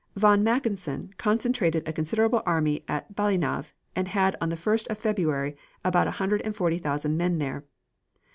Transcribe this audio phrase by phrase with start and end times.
[0.15, 5.55] Von Mackensen concentrated a considerable army at Balinov and had on the 1st of February
[5.85, 7.65] about a hundred and forty thousand men there.